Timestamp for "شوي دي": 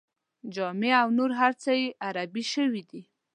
2.53-3.01